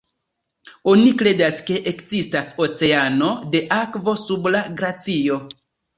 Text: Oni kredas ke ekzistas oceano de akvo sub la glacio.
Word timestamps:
Oni 0.93 1.11
kredas 1.17 1.59
ke 1.67 1.77
ekzistas 1.91 2.49
oceano 2.67 3.31
de 3.57 3.61
akvo 3.79 4.19
sub 4.23 4.51
la 4.57 4.63
glacio. 4.81 5.39